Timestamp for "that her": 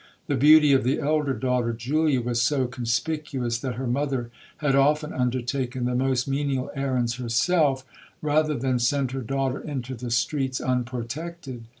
3.59-3.85